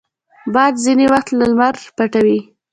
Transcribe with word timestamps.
باد 0.53 0.73
ځینې 0.85 1.05
وخت 1.13 1.29
لمر 1.39 1.75
پټوي 1.95 2.39